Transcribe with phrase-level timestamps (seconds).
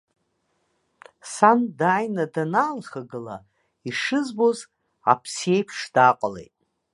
[1.33, 3.37] Сан дааины данаалхагыла,
[3.89, 4.59] ишызбоз
[5.11, 6.55] аԥсы иеиԥш дааҟалеит.